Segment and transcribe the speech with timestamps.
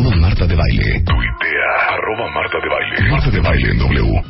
[0.00, 1.02] Arroba Marta de Baile.
[1.04, 4.22] tuitea, arroba Marta de Baile, Marta de Baile en W.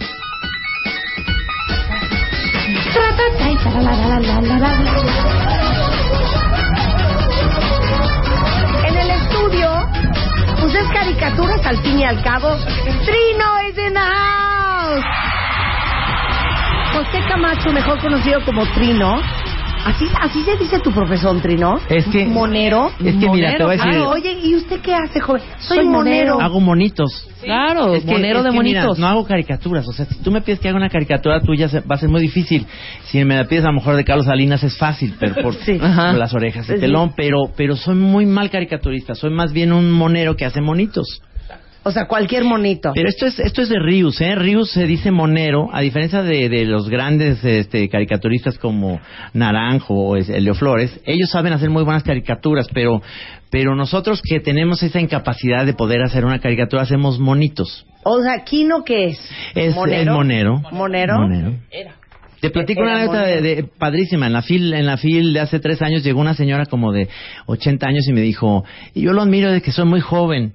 [8.86, 9.70] En el estudio,
[10.61, 12.57] pues es caricaturas al fin y al cabo.
[13.04, 13.96] Trino is in
[16.93, 19.21] José Camacho, mejor conocido como Trino.
[19.82, 21.81] Así, así se dice tu profesor, Trino.
[21.89, 22.90] Es que- Monero.
[23.03, 25.40] es que mira, te voy a decir- Claro, oye, ¿y usted qué hace, joven?
[25.58, 26.39] Soy, monero.
[26.39, 27.26] Hago monitos.
[27.43, 28.98] Claro, Es que- monero es de que, mira, monitos.
[28.98, 29.89] no hago caricaturas.
[29.89, 32.11] O sea, si tú me pides que haga una caricatura tuya, se- va a ser
[32.11, 32.67] muy difícil.
[33.05, 35.78] Si me la pides a lo mejor de Carlos Salinas, es fácil, pero por, Sí.
[35.81, 36.11] Ajá.
[36.11, 36.75] por las orejas Sí.
[36.78, 37.14] telón.
[37.17, 39.14] Pero, pero soy muy mal caricaturista.
[39.14, 41.22] Soy más bien un monero que hace monitos.
[41.83, 42.92] O sea, cualquier monito.
[42.94, 44.34] Pero esto es esto es de Rius, ¿eh?
[44.34, 49.00] Rius se dice monero, a diferencia de, de los grandes este, caricaturistas como
[49.33, 51.00] Naranjo o es- Elio Flores.
[51.06, 53.00] Ellos saben hacer muy buenas caricaturas, pero
[53.50, 57.87] pero nosotros que tenemos esa incapacidad de poder hacer una caricatura, hacemos monitos.
[58.05, 59.31] O sea, ¿Kino qué es?
[59.55, 60.12] Es ¿Monero?
[60.12, 60.62] el monero.
[60.72, 61.19] ¿Monero?
[61.19, 61.55] Monero.
[62.41, 64.27] Te platico Era una anécdota de- padrísima.
[64.27, 67.09] En la fil en la fil de hace tres años llegó una señora como de
[67.47, 70.53] 80 años y me dijo, y yo lo admiro de que soy muy joven.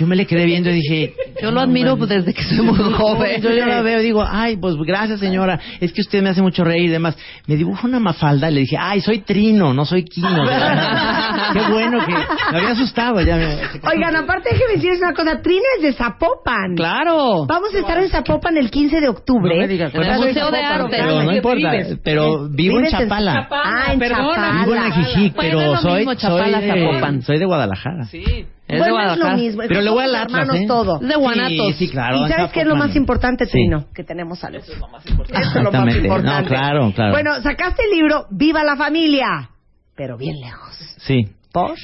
[0.00, 3.42] Yo me le quedé viendo y dije, Yo lo admiro desde que soy muy joven.
[3.42, 6.40] Yo, yo la veo y digo, ay, pues gracias señora, es que usted me hace
[6.40, 7.18] mucho reír y demás.
[7.46, 10.42] Me dibujó una mafalda y le dije, ay, soy Trino, no soy Quino.
[11.52, 13.36] Qué bueno que me había asustado ya.
[13.36, 13.58] me-
[13.92, 15.42] Oigan, aparte déjeme decirles una cosa.
[15.42, 16.74] Trino es de Zapopan.
[16.76, 17.44] Claro.
[17.46, 19.54] Vamos a estar en Zapopan el 15 de octubre.
[19.54, 20.96] No me digas, En el bueno, Museo de Arte.
[20.96, 23.48] Pero no importa, pero vivo en ¿Vives en Chapala.
[23.50, 24.34] Ah, en Perdona.
[24.34, 24.60] Chapala.
[24.64, 27.22] Vivo en Ajijic, Bueno, pero soy, mismo Chapala, soy, de, Zapopan.
[27.22, 28.04] soy de Guadalajara.
[28.04, 28.46] Sí.
[28.70, 29.62] Es de Bueno, es lo mismo.
[29.66, 30.66] Pero le voy al Atlas, hermanos ¿eh?
[30.66, 31.00] todo.
[31.00, 31.50] Es de Guanatos.
[31.50, 32.16] Sí, sí, claro.
[32.24, 33.52] ¿Y sabes qué es lo más importante, Sí.
[33.52, 33.86] Trino?
[33.94, 34.58] Que tenemos salud.
[34.58, 35.46] Eso es lo más importante.
[35.46, 36.08] Exactamente.
[36.08, 37.12] No, claro, claro.
[37.12, 39.50] Bueno, sacaste el libro Viva la Familia,
[39.96, 40.76] pero bien lejos.
[40.98, 41.26] Sí.
[41.52, 41.76] ¿Por?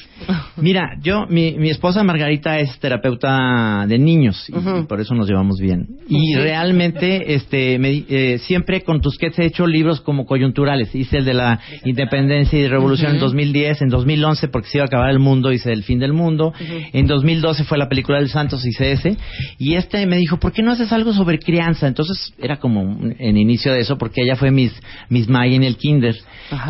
[0.59, 4.53] Mira, yo, mi, mi esposa Margarita es terapeuta de niños y,
[4.87, 5.88] por eso nos llevamos bien.
[6.09, 10.94] Y realmente, este, me eh, siempre con Tusquets he hecho libros como coyunturales.
[10.94, 14.87] Hice el de la independencia y revolución en 2010, en 2011 porque se iba a
[14.87, 16.54] acabar el mundo, hice el fin del mundo.
[16.93, 19.16] En 2012 fue la película del Santos, hice ese.
[19.59, 21.88] Y este me dijo, ¿por qué no haces algo sobre crianza?
[21.88, 24.72] Entonces era como en inicio de eso porque ella fue mis,
[25.09, 26.15] mis May en el kinder.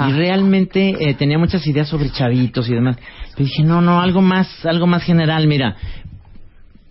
[0.09, 2.86] Y realmente eh, tenía muchas ideas sobre chavitos y demás.
[2.95, 5.77] Pero dije, no, no, algo más, algo más general, mira.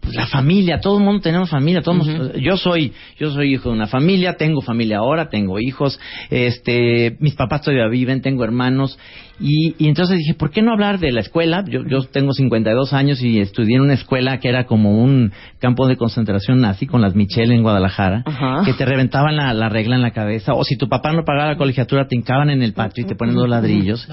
[0.06, 2.08] Pues, La familia, todo el mundo tenemos familia, todos
[2.40, 6.00] yo soy, yo soy hijo de una familia, tengo familia ahora, tengo hijos,
[6.30, 8.98] este, mis papás todavía viven, tengo hermanos
[9.40, 11.64] y, y entonces dije, ¿por qué no hablar de la escuela?
[11.68, 15.88] Yo, yo tengo 52 años y estudié en una escuela que era como un campo
[15.88, 18.24] de concentración nazi con las Michelle en Guadalajara,
[18.64, 21.52] que te reventaban la, la regla en la cabeza, o si tu papá no pagaba
[21.52, 24.08] la colegiatura te hincaban en el patio y te ponen dos ladrillos.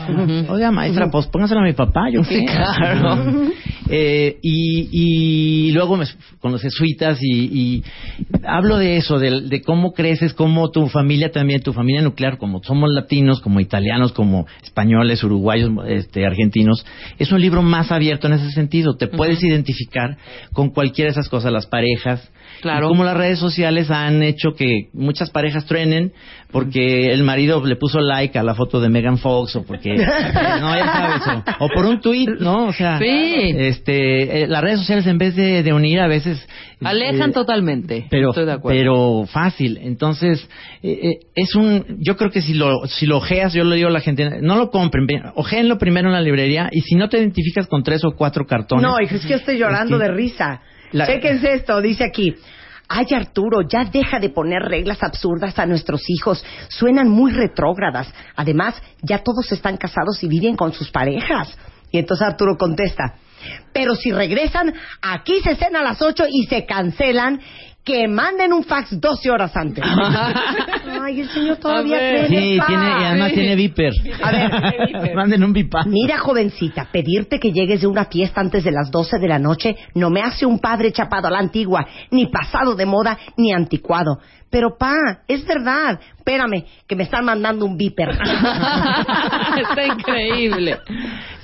[0.49, 2.41] Oiga, maestra, pues póngaselo a mi papá, yo qué.
[2.41, 3.51] Sí, claro.
[3.95, 6.07] Eh, y, y luego me,
[6.41, 7.85] con los jesuitas y, y
[8.43, 12.63] hablo de eso, de, de cómo creces, cómo tu familia también, tu familia nuclear, como
[12.63, 16.87] somos latinos, como italianos, como españoles, uruguayos, este, argentinos,
[17.19, 18.97] es un libro más abierto en ese sentido.
[18.97, 20.17] Te puedes identificar
[20.55, 22.31] con cualquiera de esas cosas, las parejas.
[22.63, 22.87] Claro.
[22.87, 26.13] Y cómo las redes sociales han hecho que muchas parejas truenen
[26.51, 30.77] porque el marido le puso like a la foto de Megan Fox o porque no
[30.77, 33.55] ya sabes o, o por un tweet no o sea Sí.
[33.57, 36.47] este eh, las redes sociales en vez de, de unir a veces
[36.83, 38.07] Alejan eh, totalmente.
[38.11, 38.79] pero Estoy de acuerdo.
[38.79, 40.49] pero fácil entonces
[40.83, 43.89] eh, eh, es un yo creo que si lo si lo ojeas yo le digo
[43.89, 47.19] a la gente no lo compren ojéenlo primero en la librería y si no te
[47.19, 50.09] identificas con tres o cuatro cartones No, hijo, es que yo estoy llorando Es que-
[50.09, 50.61] de risa.
[50.93, 52.35] La- Chéquense esto, dice aquí.
[52.89, 56.45] Ay, Arturo, ya deja de poner reglas absurdas a nuestros hijos.
[56.69, 58.13] Suenan muy retrógradas.
[58.37, 61.57] Además, ya todos están casados y viven con sus parejas.
[61.91, 63.15] Y entonces Arturo contesta,
[63.73, 67.41] pero si regresan, aquí se cena a las 8 y se cancelan,
[67.85, 69.85] que manden un fax 12 horas antes.
[71.03, 73.93] Ay, el señor todavía cree sí tiene y además tiene viper
[74.23, 75.15] A ver.
[75.17, 79.19] manden un vipa Mira, jovencita, pedirte que llegues de una fiesta antes de las 12
[79.19, 82.87] de la noche no me hace un padre chapado a la antigua, ni pasado de
[82.87, 84.21] moda, ni anticuado.
[84.53, 85.99] Pero, pa, es verdad.
[86.19, 88.11] Espérame, que me están mandando un viper.
[88.11, 90.79] Está increíble.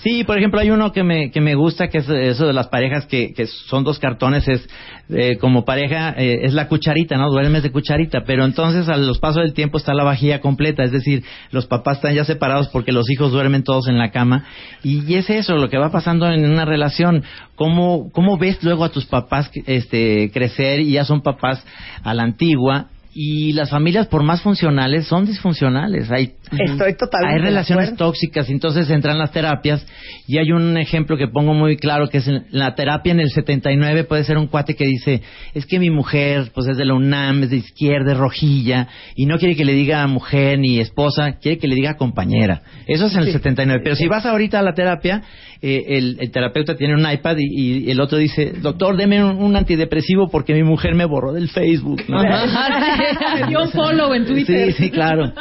[0.03, 2.69] Sí, por ejemplo, hay uno que me, que me gusta, que es eso de las
[2.69, 4.69] parejas que, que son dos cartones, es
[5.09, 7.31] eh, como pareja, eh, es la cucharita, ¿no?
[7.31, 10.93] Duermes de cucharita, pero entonces a los pasos del tiempo está la vajilla completa, es
[10.93, 14.45] decir, los papás están ya separados porque los hijos duermen todos en la cama,
[14.85, 17.25] y, y es eso lo que va pasando en una relación,
[17.57, 21.65] cómo, cómo ves luego a tus papás este, crecer y ya son papás
[22.05, 26.11] a la antigua, Y las familias, por más funcionales, son disfuncionales.
[26.11, 28.07] Hay, Estoy totalmente hay de relaciones acuerdo.
[28.07, 29.87] tóxicas, entonces entran las terapias.
[30.27, 33.31] Y hay un ejemplo que pongo muy claro, que es en la terapia en el
[33.31, 35.23] 79 puede ser un cuate que dice,
[35.55, 39.27] es que mi mujer, pues es de la UNAM, es de izquierda, es rojilla, y
[39.27, 42.63] no quiere que le diga mujer ni esposa, quiere que le diga compañera.
[42.87, 43.81] Eso es en el 79.
[43.83, 45.23] Pero si vas ahorita a la terapia,
[45.61, 49.37] eh, el, el terapeuta tiene un iPad y, y el otro dice, doctor, deme un,
[49.39, 52.03] un antidepresivo porque mi mujer me borró del Facebook.
[52.09, 52.23] ¿no?
[53.41, 54.73] Me dio un follow en Twitter.
[54.73, 55.33] Sí, sí, claro.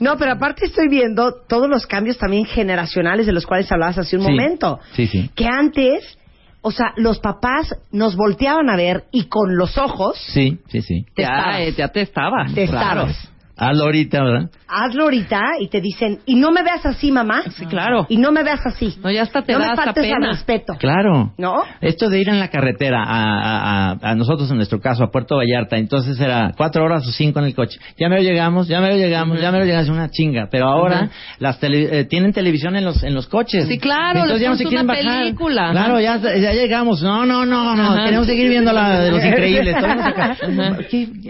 [0.00, 4.16] No, pero aparte estoy viendo todos los cambios también generacionales de los cuales hablabas hace
[4.16, 4.30] un Sí.
[4.30, 4.78] momento.
[4.92, 5.30] Sí, sí.
[5.34, 6.18] Que antes,
[6.60, 11.04] o sea, los papás nos volteaban a ver y con los ojos Sí, sí, sí.
[11.14, 11.60] Te Ya, estabas.
[11.60, 12.54] eh, ya te estabas.
[12.54, 13.00] te Claro.
[13.08, 13.32] estabas.
[13.58, 14.50] Hazlo ahorita, ¿verdad?
[14.68, 17.42] Hazlo ahorita y te dicen, y no me veas así, mamá.
[17.56, 18.06] Sí, claro.
[18.08, 18.94] Y no me veas así.
[19.02, 20.28] No, ya hasta te no da me faltes al pena.
[20.30, 20.74] respeto.
[20.78, 21.32] Claro.
[21.38, 21.62] ¿No?
[21.80, 25.36] Esto de ir en la carretera a, a- a- nosotros, en nuestro caso, a Puerto
[25.36, 27.78] Vallarta, entonces era cuatro horas o cinco en el coche.
[27.98, 30.48] Ya me lo llegamos, ya me lo llegamos, ya me lo llegamos, una chinga.
[30.50, 31.10] Pero ahora Ujú.
[31.38, 33.66] las tele- eh, tienen televisión en los en los coches.
[33.66, 35.18] Sí, claro, Entonces ya no se quieren una bajar.
[35.22, 35.70] película.
[35.72, 37.02] Claro, ya, ya llegamos.
[37.02, 37.82] No, no, no, no.
[37.92, 38.04] Ajá.
[38.04, 39.76] Queremos seguir viendo la de los increíbles.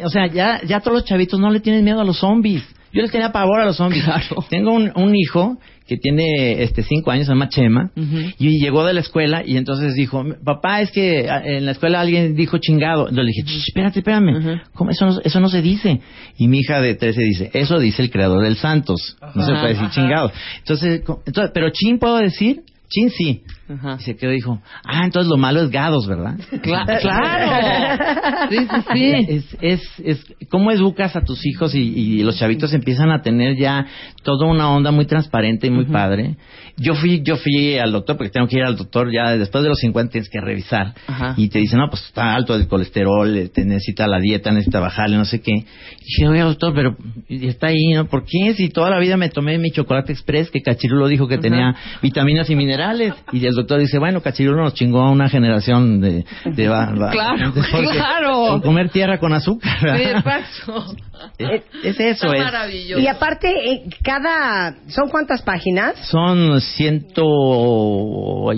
[0.05, 2.65] O sea, ya, ya todos los chavitos no le tienen miedo a los zombies.
[2.93, 4.05] Yo les tenía pavor a los zombies.
[4.49, 7.91] Tengo un, un hijo que tiene este cinco años, se llama Chema,
[8.39, 12.01] y llegó de la escuela y entonces dijo, papá, es que ah, en la escuela
[12.01, 13.09] alguien dijo chingado.
[13.09, 14.51] Entonces le dije, "Ch, espérate, espérame, Ujú.
[14.75, 14.91] ¿Cómo?
[14.91, 16.01] Eso, no, eso no se dice.
[16.37, 19.17] Y mi hija de 13 dice, eso dice el creador del Santos.
[19.35, 20.31] No se puede decir chingado.
[20.59, 22.61] Entonces, entonces, pero chin puedo decir,
[22.91, 23.43] chin sí.
[23.69, 23.97] Ajá.
[24.01, 26.37] Y se quedó y dijo, ah, entonces lo malo es gados, ¿verdad?
[26.63, 28.49] Cla- claro.
[28.51, 29.13] Sí, sí, sí.
[29.29, 33.57] Es, es, es, ¿Cómo educas a tus hijos y, y los chavitos empiezan a tener
[33.57, 33.87] ya
[34.23, 36.37] toda una onda muy transparente y muy padre?
[36.77, 39.69] Yo fui yo fui al doctor, porque tengo que ir al doctor ya después de
[39.71, 40.95] los 50 tienes que revisar.
[41.07, 41.35] Ajá.
[41.37, 44.81] Y te dicen, no, pues está alto el colesterol, eh, te necesita la dieta, necesita
[44.81, 45.53] bajarle, no sé qué.
[45.53, 46.97] Y dije, oye, doctor, pero
[47.29, 48.07] está ahí, ¿no?
[48.07, 48.55] ¿Por qué?
[48.55, 52.49] Si toda la vida me tomé mi chocolate express, que Cachirulo dijo que tenía vitaminas
[52.51, 53.13] y minerales.
[53.33, 56.25] Y el doctor dice, bueno, Cachirulo nos chingó a una generación de...
[56.45, 58.47] de va- va- Claro, porque- claro.
[58.53, 59.71] por comer tierra con azúcar.
[59.81, 60.33] Sí.
[61.37, 62.45] Es, es eso, Está es.
[62.45, 63.01] maravilloso.
[63.03, 64.77] Y aparte, eh, cada...
[64.87, 65.97] ¿Son cuántas páginas?
[66.09, 67.25] Son ciento...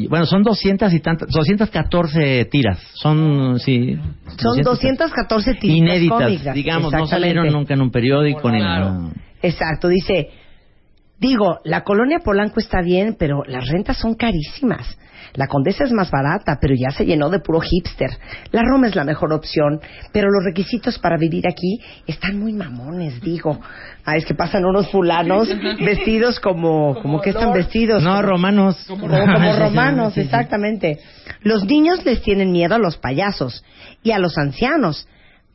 [0.09, 1.29] Bueno, son 200 y tantas...
[1.31, 2.79] 214 tiras.
[2.95, 3.99] Son, sí...
[4.39, 6.55] Son 214 tiritas Inéditas, cómicas.
[6.55, 8.85] digamos, no salieron nunca en un periódico ni Claro.
[8.93, 9.11] nada.
[9.43, 10.29] Exacto, dice,
[11.21, 14.97] digo, la colonia Polanco está bien, pero las rentas son carísimas.
[15.35, 18.11] La Condesa es más barata, pero ya se llenó de puro hipster.
[18.51, 19.81] La Roma es la mejor opción,
[20.13, 21.79] pero los requisitos para vivir aquí
[22.09, 23.61] están muy mamones, digo.
[24.05, 25.49] Ah, es que pasan unos fulanos
[25.85, 28.03] vestidos como, como que están vestidos.
[28.03, 28.85] No, como- romanos.
[28.89, 30.27] como, como romanos, Sí, sí.
[30.27, 30.99] exactamente.
[31.43, 33.63] Los niños les tienen miedo a los payasos
[34.03, 35.07] y a los ancianos.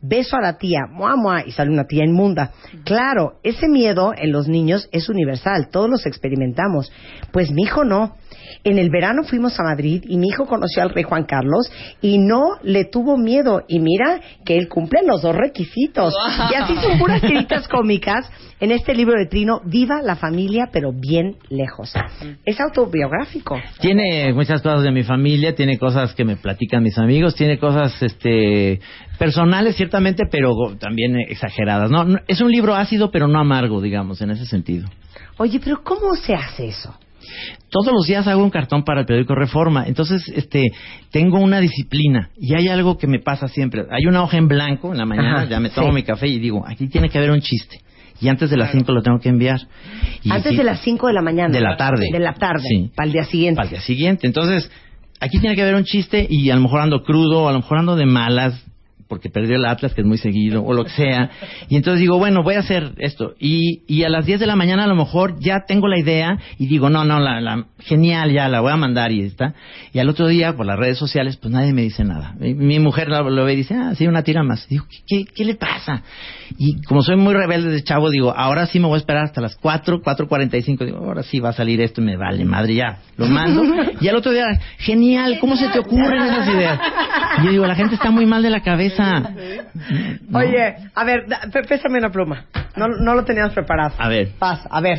[0.02, 2.52] Beso a la tía, mua, mua, y sale una tía inmunda.
[2.84, 6.92] Claro, ese miedo en los niños es universal, todos los experimentamos.
[7.32, 8.16] Pues mi hijo no.
[8.64, 11.72] En el verano fuimos a Madrid y mi hijo conoció al rey Juan Carlos
[12.02, 13.64] y no le tuvo miedo.
[13.68, 16.14] Y mira que él cumple los dos requisitos.
[16.52, 18.30] Y así son puras tiritas cómicas
[18.60, 21.94] en este libro de Trino, Viva la familia, pero bien lejos.
[22.46, 23.60] Es autobiográfico.
[23.80, 28.02] Tiene muchas cosas de mi familia, tiene cosas que me platican mis amigos, tiene cosas
[28.02, 28.80] este
[29.20, 31.90] personales ciertamente, pero también exageradas.
[31.90, 34.88] No, no, es un libro ácido, pero no amargo, digamos, en ese sentido.
[35.38, 36.96] Oye, pero ¿cómo se hace eso?
[37.70, 40.72] Todos los días hago un cartón para el periódico Reforma, entonces este
[41.12, 43.84] tengo una disciplina y hay algo que me pasa siempre.
[43.90, 45.94] Hay una hoja en blanco en la mañana, Ajá, ya me tomo sí.
[45.94, 47.82] mi café y digo, aquí tiene que haber un chiste.
[48.22, 49.60] Y antes de las 5 lo tengo que enviar.
[50.24, 51.54] Y Antes sí, de las 5 de la mañana.
[51.54, 52.08] De la tarde.
[52.12, 52.64] De la tarde.
[52.68, 52.92] Sí.
[52.96, 53.58] Para el día siguiente.
[53.58, 54.28] Para el día siguiente.
[54.28, 54.72] Entonces,
[55.20, 57.80] aquí tiene que haber un chiste y a lo mejor ando crudo, a lo mejor
[57.80, 58.65] ando de malas,
[59.16, 61.30] porque perdió el Atlas, que es muy seguido, o lo que sea.
[61.70, 63.34] Y entonces digo, bueno, voy a hacer esto.
[63.40, 66.38] Y, y a las 10 de la mañana a lo mejor ya tengo la idea
[66.60, 69.54] y digo, no, no, la, la- genial, ya la voy a mandar y está.
[69.94, 72.36] Y al otro día, por las redes sociales, pues nadie me dice nada.
[72.38, 74.68] Mi, mujer lo, lo ve y dice, ah, sí, una tira más.
[74.68, 76.04] Digo, ¿qué, qué, qué le pasa?
[76.58, 79.40] Y como soy muy rebelde de chavo, digo, ahora sí me voy a esperar hasta
[79.40, 80.84] las 4, 4.45.
[80.86, 82.98] Digo, ahora sí va a salir esto y me vale, madre, ya.
[83.16, 83.64] Lo mando.
[84.02, 84.46] Y al otro día,
[84.80, 86.80] genial, ¿cómo se te ocurren esas ideas?
[87.42, 89.05] Y yo digo, la gente está muy mal de la cabeza.
[89.06, 90.40] No.
[90.40, 91.26] Oye, a ver,
[91.68, 92.46] pésame una pluma.
[92.76, 93.94] No, no lo teníamos preparado.
[93.98, 94.32] A ver.
[94.40, 94.98] Paz, a ver.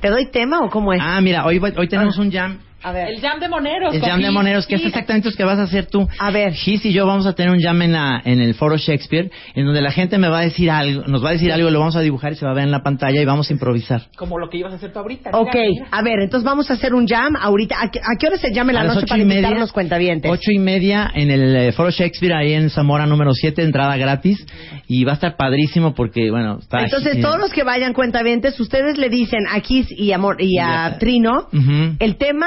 [0.00, 1.00] ¿Te doy tema o cómo es?
[1.02, 3.08] Ah, mira, hoy, hoy tenemos un jam A ver.
[3.08, 3.94] El jam de moneros.
[3.94, 4.32] El jam de Gis.
[4.34, 4.88] moneros, que es Gis.
[4.88, 6.08] exactamente lo que vas a hacer tú.
[6.18, 6.52] A ver.
[6.54, 9.64] Gis y yo vamos a tener un jam en, la, en el foro Shakespeare, en
[9.66, 11.96] donde la gente me va a decir algo, nos va a decir algo, lo vamos
[11.96, 14.02] a dibujar y se va a ver en la pantalla y vamos a improvisar.
[14.16, 15.30] Como lo que ibas a hacer tú ahorita.
[15.34, 15.86] Ok, mira, mira.
[15.90, 17.76] a ver, entonces vamos a hacer un jam ahorita.
[17.80, 19.22] ¿A qué, a qué hora se llama en la a las noche ocho para y
[19.22, 20.30] invitar media, los cuentavientes?
[20.30, 24.44] ocho y media en el eh, foro Shakespeare ahí en Zamora número 7, entrada gratis
[24.88, 28.96] y va a estar padrísimo porque bueno, está Entonces, todos los que vayan cuentavientes, ustedes
[28.98, 30.98] le dicen a Kiss y, Amor, y a Ya.
[30.98, 31.96] Trino Ujú.
[31.98, 32.46] el tema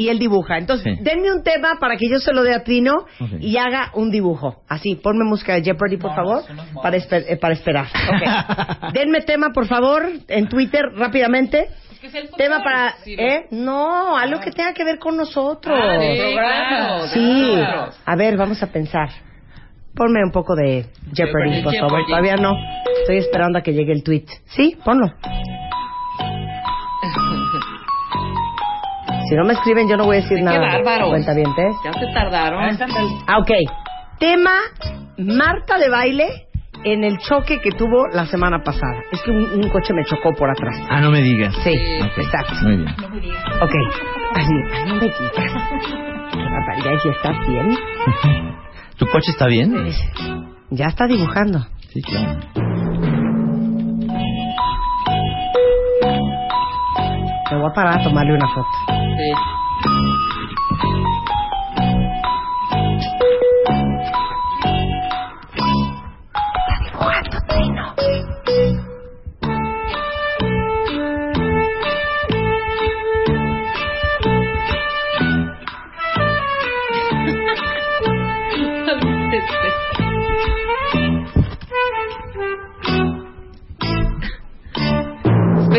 [0.00, 0.56] y él dibuja.
[0.56, 1.02] Entonces, Sí.
[1.02, 3.04] denme un tema para que yo se lo dé a Trino
[3.38, 4.62] y haga un dibujo.
[4.68, 6.42] Así, ponme música de Jeopardy, por favor,
[6.82, 7.86] para, esper- eh, para esperar.
[8.94, 11.66] Denme tema, por favor, en Twitter, rápidamente.
[12.00, 12.30] que es el.
[12.30, 12.94] Tema para...
[13.04, 13.46] ¿Eh?
[13.50, 15.78] No, algo que tenga que ver con nosotros.
[15.78, 17.02] Ah.
[17.12, 17.52] Sí.
[17.56, 17.92] Claro.
[18.06, 19.10] A ver, vamos a pensar.
[19.94, 21.88] Ponme un poco de Jeopardy, Jeopardy, por favor.
[21.90, 22.06] Jeopardy.
[22.08, 22.52] Todavía no.
[23.00, 24.24] Estoy esperando a que llegue el tweet.
[24.46, 25.12] Sí, ponlo.
[29.30, 30.60] Si no me escriben, yo no voy a decir Qué nada.
[30.60, 31.08] bárbaros.
[31.10, 31.76] Cuentavientes.
[31.84, 32.76] Ya se tardaron.
[33.28, 33.50] Ah, ok.
[34.18, 34.50] Tema
[35.18, 36.26] Marta de baile
[36.84, 39.02] en el choque que tuvo la semana pasada.
[39.12, 40.76] Es que un, un coche me chocó por atrás.
[40.90, 41.54] Ah, no me digas.
[41.62, 41.72] Sí,
[42.02, 42.54] Ok, exacto.
[42.62, 42.88] Muy bien.
[43.60, 43.74] Ok.
[44.34, 44.52] Así,
[44.88, 45.20] no me digas.
[46.32, 47.76] Qué barbaridad, ¿ya estás bien?
[48.98, 49.74] ¿Tu coche está bien?
[50.70, 51.60] Ya está dibujando.
[51.92, 52.40] Sí, claro.
[57.50, 58.68] Me voy a parar a tomarle una foto.
[58.86, 59.32] Sí.
[66.84, 67.94] Dibujando, Trino.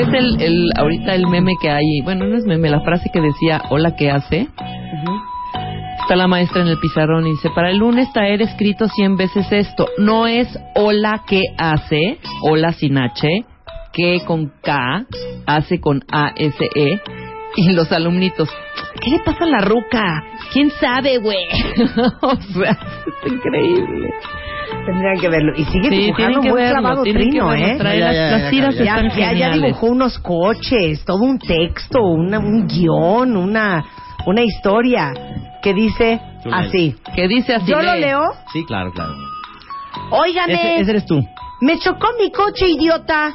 [0.01, 2.01] ¿Ves el, el, ahorita el meme que hay?
[2.03, 4.47] Bueno, no es meme, la frase que decía, hola, ¿qué hace?
[5.99, 9.51] Está la maestra en el pizarrón y dice, para el lunes traer escrito 100 veces
[9.51, 9.85] esto.
[9.99, 12.17] No es hola, ¿qué hace?
[12.41, 13.45] Hola sin H,
[13.93, 15.05] que con K,
[15.45, 16.99] hace con A-S-E.
[17.57, 18.49] Y los alumnitos,
[19.01, 20.23] ¿qué le pasa a la ruca?
[20.51, 21.45] ¿Quién sabe, güey?
[22.21, 22.71] o sea,
[23.23, 24.09] es increíble.
[24.85, 25.53] Tendrían que verlo.
[25.55, 27.65] Y sigue Sí, dibujando muy verlo, clavado Trino, verlo.
[27.65, 27.75] ¿eh?
[27.77, 28.83] Trae Ya, las, ya, tiras ya.
[28.83, 33.83] Están ya, ya dibujó unos coches, todo un texto, una, un guion, una,
[34.25, 35.13] una historia
[35.61, 36.19] que dice
[36.51, 36.95] así.
[37.15, 37.71] Que dice así.
[37.71, 38.21] Yo lo leo.
[38.53, 39.13] Sí, claro, claro.
[40.11, 41.19] Óigame, Ese, ese eres tú.
[41.61, 43.33] me chocó mi coche, idiota.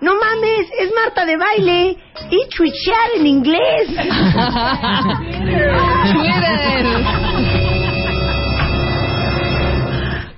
[0.00, 1.96] No mames, es Marta de baile
[2.30, 3.88] y chuichear en inglés.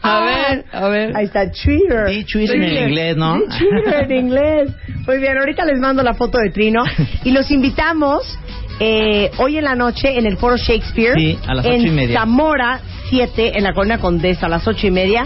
[0.06, 1.16] A ver, a ver.
[1.16, 2.08] Ahí está Twitter.
[2.08, 3.40] Sí, Twitter en inglés, ¿no?
[3.58, 4.70] Twitter en inglés.
[5.06, 6.82] Muy bien, ahorita les mando la foto de Trino
[7.24, 8.38] y los invitamos
[8.80, 11.14] eh, hoy en la noche en el Foro Shakespeare.
[11.16, 12.20] Sí, a las en ocho y media.
[12.20, 15.24] Zamora 7, en la Colonia Condesa, a las ocho y media.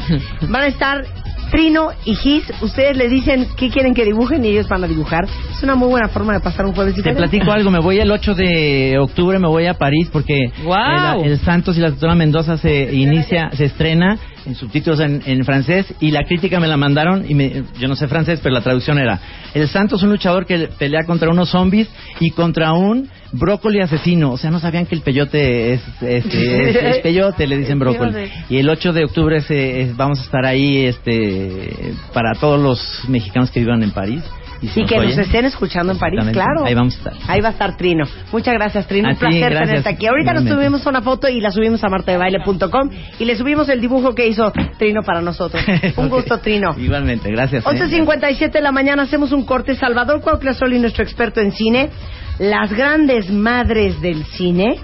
[0.49, 1.05] Van a estar
[1.51, 2.45] Trino y Gis.
[2.63, 5.25] Ustedes le dicen qué quieren que dibujen y ellos van a dibujar.
[5.25, 8.11] Es una muy buena forma de pasar un jueves Te platico algo, me voy el
[8.11, 11.25] 8 de octubre, me voy a París porque ¡Guau!
[11.25, 15.45] el, el Santos y la doctora Mendoza se inicia, se estrena en subtítulos en, en
[15.45, 18.61] francés y la crítica me la mandaron y me- yo no sé francés, pero la
[18.63, 19.21] traducción era
[19.55, 21.89] el Santos un luchador que pelea contra unos zombies
[22.21, 26.77] y contra un brócoli asesino, o sea, no sabían que el peyote es, es, es-
[26.77, 28.11] es peyote, le dicen brócoli.
[28.49, 33.51] Y el 8 de octubre es- vamos a estar ahí este para todos los mexicanos
[33.51, 34.23] que vivan en París.
[34.63, 36.65] Y, si Y que nos estén escuchando en París, claro.
[36.65, 37.13] Ahí vamos a estar.
[37.29, 38.05] Ahí va a estar Trino.
[38.31, 39.09] Muchas gracias, Trino.
[39.09, 39.69] Un ti, placer gracias.
[39.69, 40.07] tenerte aquí.
[40.07, 44.15] Ahorita nos subimos una foto y la subimos a martadebaile.com y le subimos el dibujo
[44.15, 45.63] que hizo Trino para nosotros.
[45.97, 46.75] Un gusto, Trino.
[46.77, 47.65] Igualmente, gracias.
[47.65, 47.69] eh.
[47.69, 49.75] 11.57 de la mañana hacemos un corte.
[49.77, 51.91] Salvador Cuauhtlazoli, nuestro experto en cine.
[52.39, 54.77] Las grandes madres del cine.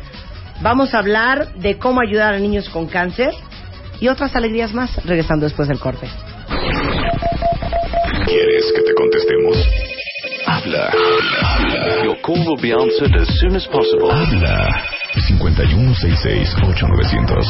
[0.62, 3.30] Vamos a hablar de cómo ayudar a niños con cáncer
[4.00, 6.06] y otras alegrías más regresando después del corte.
[8.66, 9.56] ¿Quieres que te contestemos?
[10.46, 10.90] Habla.
[10.90, 12.02] Habla.
[12.04, 14.10] Your call will be answered as soon as possible.
[14.10, 14.82] Habla.
[15.14, 17.44] 5166-8900.